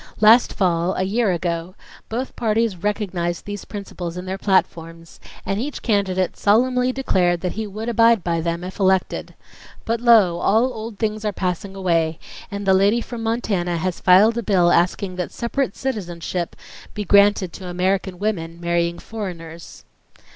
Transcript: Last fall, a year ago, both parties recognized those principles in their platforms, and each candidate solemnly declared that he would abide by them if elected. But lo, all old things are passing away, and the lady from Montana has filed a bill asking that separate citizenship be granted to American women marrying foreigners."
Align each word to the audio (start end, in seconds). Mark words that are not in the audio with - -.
Last 0.19 0.53
fall, 0.53 0.95
a 0.95 1.03
year 1.03 1.31
ago, 1.31 1.75
both 2.09 2.35
parties 2.35 2.75
recognized 2.75 3.45
those 3.45 3.65
principles 3.65 4.17
in 4.17 4.25
their 4.25 4.39
platforms, 4.39 5.19
and 5.45 5.61
each 5.61 5.83
candidate 5.83 6.35
solemnly 6.35 6.91
declared 6.91 7.41
that 7.41 7.51
he 7.51 7.67
would 7.67 7.87
abide 7.87 8.23
by 8.23 8.41
them 8.41 8.63
if 8.63 8.79
elected. 8.79 9.35
But 9.85 10.01
lo, 10.01 10.39
all 10.39 10.73
old 10.73 10.97
things 10.97 11.23
are 11.23 11.31
passing 11.31 11.75
away, 11.75 12.17
and 12.49 12.65
the 12.65 12.73
lady 12.73 12.99
from 13.01 13.21
Montana 13.21 13.77
has 13.77 13.99
filed 13.99 14.39
a 14.39 14.41
bill 14.41 14.71
asking 14.71 15.17
that 15.17 15.31
separate 15.31 15.75
citizenship 15.75 16.55
be 16.95 17.05
granted 17.05 17.53
to 17.53 17.67
American 17.67 18.17
women 18.17 18.59
marrying 18.59 18.97
foreigners." 18.97 19.85